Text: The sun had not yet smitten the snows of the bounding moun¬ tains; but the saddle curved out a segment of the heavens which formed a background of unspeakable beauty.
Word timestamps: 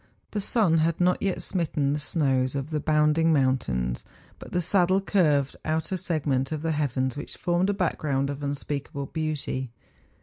The 0.31 0.41
sun 0.41 0.79
had 0.79 0.99
not 0.99 1.21
yet 1.21 1.43
smitten 1.43 1.93
the 1.93 1.99
snows 1.99 2.55
of 2.55 2.71
the 2.71 2.79
bounding 2.79 3.31
moun¬ 3.31 3.59
tains; 3.59 4.03
but 4.39 4.51
the 4.51 4.59
saddle 4.59 4.99
curved 4.99 5.55
out 5.63 5.91
a 5.91 5.97
segment 5.99 6.51
of 6.51 6.63
the 6.63 6.71
heavens 6.71 7.15
which 7.15 7.37
formed 7.37 7.69
a 7.69 7.73
background 7.75 8.31
of 8.31 8.41
unspeakable 8.41 9.05
beauty. 9.05 9.69